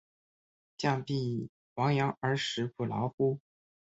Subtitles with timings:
[0.79, 3.39] 将必俟亡羊而始补牢乎！